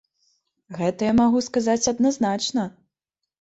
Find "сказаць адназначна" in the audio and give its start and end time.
1.49-2.67